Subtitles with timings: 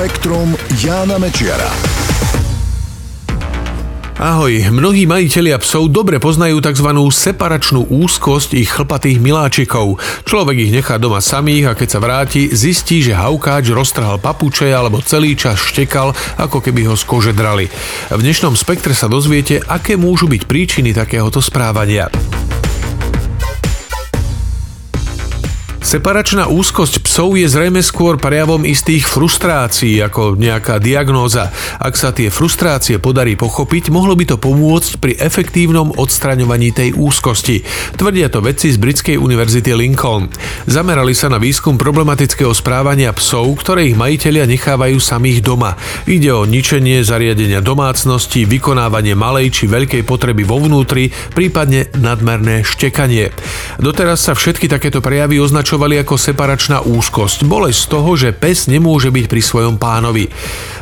[0.00, 1.68] Spektrum Jána Mečiara.
[4.16, 6.88] Ahoj, mnohí majiteľia psov dobre poznajú tzv.
[7.12, 10.00] separačnú úzkosť ich chlpatých miláčikov.
[10.24, 15.04] Človek ich nechá doma samých a keď sa vráti, zistí, že haukáč roztrhal papuče alebo
[15.04, 17.68] celý čas štekal, ako keby ho z kože drali.
[18.08, 22.08] V dnešnom spektre sa dozviete, aké môžu byť príčiny takéhoto správania.
[25.90, 31.50] Separačná úzkosť psov je zrejme skôr prejavom istých frustrácií ako nejaká diagnóza.
[31.82, 37.66] Ak sa tie frustrácie podarí pochopiť, mohlo by to pomôcť pri efektívnom odstraňovaní tej úzkosti.
[37.98, 40.30] Tvrdia to vedci z Britskej univerzity Lincoln.
[40.70, 45.74] Zamerali sa na výskum problematického správania psov, ktoré ich majiteľia nechávajú samých doma.
[46.06, 53.34] Ide o ničenie zariadenia domácnosti, vykonávanie malej či veľkej potreby vo vnútri, prípadne nadmerné štekanie.
[53.82, 58.68] Doteraz sa všetky takéto prejavy označujú označovali ako separačná úzkosť, bolesť z toho, že pes
[58.68, 60.28] nemôže byť pri svojom pánovi.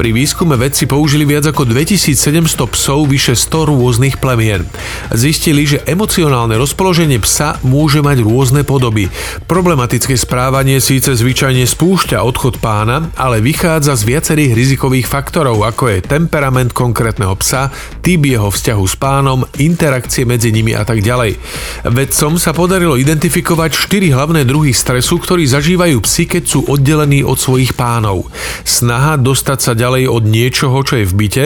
[0.00, 4.64] Pri výskume vedci použili viac ako 2700 psov vyše 100 rôznych plemien.
[5.12, 9.12] Zistili, že emocionálne rozpoloženie psa môže mať rôzne podoby.
[9.44, 16.00] Problematické správanie síce zvyčajne spúšťa odchod pána, ale vychádza z viacerých rizikových faktorov, ako je
[16.00, 17.68] temperament konkrétneho psa,
[18.00, 21.36] typ jeho vzťahu s pánom, interakcie medzi nimi a tak ďalej.
[21.92, 27.36] Vedcom sa podarilo identifikovať 4 hlavné druhy stresu, ktorý zažívajú psi, keď sú oddelení od
[27.36, 28.32] svojich pánov.
[28.64, 31.44] Snaha dostať sa ďalej od niečoho, čo je v byte,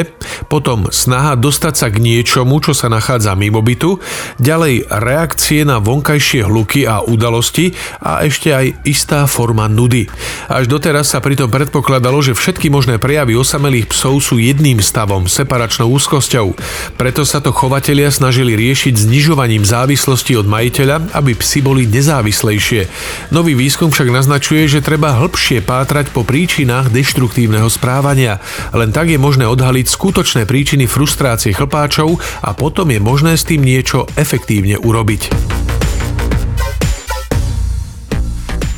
[0.53, 4.03] potom snaha dostať sa k niečomu, čo sa nachádza mimo bytu,
[4.43, 7.73] ďalej reakcie na vonkajšie hluky a udalosti
[8.05, 10.07] a ešte aj istá forma nudy.
[10.53, 15.89] Až doteraz sa pritom predpokladalo, že všetky možné prejavy osamelých psov sú jedným stavom, separačnou
[15.89, 16.57] úzkosťou.
[17.01, 22.91] Preto sa to chovatelia snažili riešiť znižovaním závislosti od majiteľa, aby psi boli nezávislejšie.
[23.31, 28.34] Nový výskum však naznačuje, že treba hĺbšie pátrať po príčinách deštruktívneho správania.
[28.75, 33.63] Len tak je možné odhaliť skutočné príčiny frustrácie chlpáčov a potom je možné s tým
[33.63, 35.54] niečo efektívne urobiť.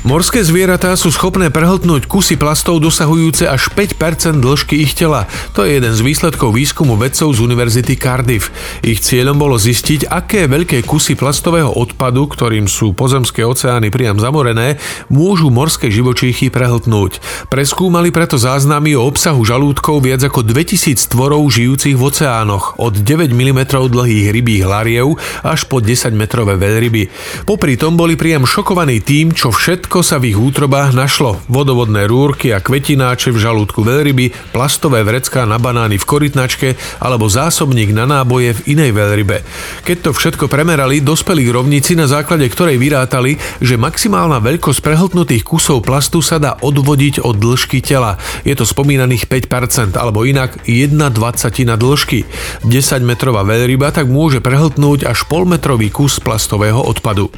[0.07, 5.27] Morské zvieratá sú schopné prehltnúť kusy plastov dosahujúce až 5% dĺžky ich tela.
[5.59, 8.55] To je jeden z výsledkov výskumu vedcov z Univerzity Cardiff.
[8.87, 14.79] Ich cieľom bolo zistiť, aké veľké kusy plastového odpadu, ktorým sú pozemské oceány priam zamorené,
[15.11, 17.19] môžu morské živočíchy prehltnúť.
[17.51, 23.35] Preskúmali preto záznamy o obsahu žalúdkov viac ako 2000 tvorov žijúcich v oceánoch, od 9
[23.35, 27.11] mm dlhých rybých lariev až po 10 metrové veľryby.
[27.43, 31.41] Popri tom boli priam šokovaní tým, čo všetko Všetko sa v ich útrobách našlo.
[31.49, 37.97] Vodovodné rúrky a kvetináče v žalúdku veľryby, plastové vrecká na banány v korytnačke alebo zásobník
[37.97, 39.41] na náboje v inej veľrybe.
[39.89, 45.49] Keď to všetko premerali, dospeli k rovnici, na základe ktorej vyrátali, že maximálna veľkosť prehltnutých
[45.49, 48.21] kusov plastu sa dá odvodiť od dĺžky tela.
[48.45, 52.29] Je to spomínaných 5%, alebo inak 1 dvacatina dĺžky.
[52.69, 57.33] 10 metrová veľryba tak môže prehltnúť až polmetrový kus plastového odpadu.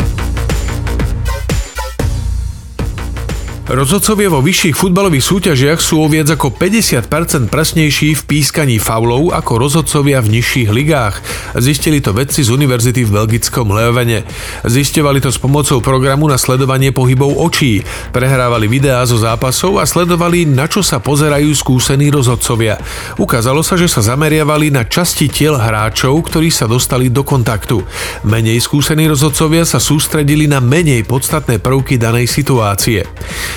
[3.68, 9.60] Rozhodcovia vo vyšších futbalových súťažiach sú o viac ako 50% presnejší v pískaní faulov ako
[9.60, 11.20] rozhodcovia v nižších ligách.
[11.52, 14.24] Zistili to vedci z univerzity v belgickom Leovene.
[14.64, 17.84] Zistovali to s pomocou programu na sledovanie pohybov očí.
[18.08, 22.80] Prehrávali videá zo zápasov a sledovali, na čo sa pozerajú skúsení rozhodcovia.
[23.20, 27.84] Ukázalo sa, že sa zameriavali na časti tiel hráčov, ktorí sa dostali do kontaktu.
[28.24, 33.04] Menej skúsení rozhodcovia sa sústredili na menej podstatné prvky danej situácie.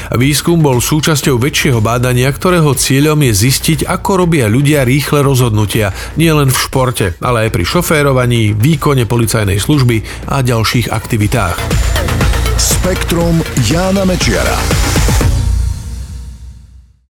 [0.09, 6.49] Výskum bol súčasťou väčšieho bádania, ktorého cieľom je zistiť, ako robia ľudia rýchle rozhodnutia, nielen
[6.49, 11.55] v športe, ale aj pri šoférovaní, výkone policajnej služby a ďalších aktivitách.
[12.57, 14.90] Spektrum Jána Mečiara.